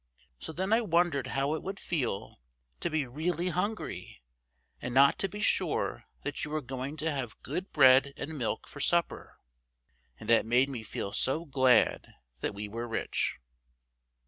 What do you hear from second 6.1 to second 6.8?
that you were